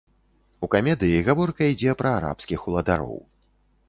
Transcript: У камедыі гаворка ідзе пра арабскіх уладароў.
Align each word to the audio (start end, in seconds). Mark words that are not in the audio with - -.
У 0.67 0.69
камедыі 0.75 1.19
гаворка 1.27 1.61
ідзе 1.73 1.93
пра 1.99 2.13
арабскіх 2.21 2.65
уладароў. 2.73 3.21